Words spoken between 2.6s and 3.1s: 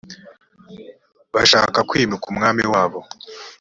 wabo